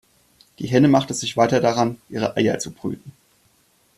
[0.57, 3.11] Die Henne machte sich weiter daran, ihre Eier zu brüten.